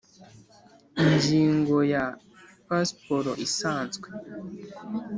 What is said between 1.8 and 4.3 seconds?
ya pasiporo isanzwe